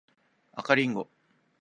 [0.53, 1.07] 赤リンゴ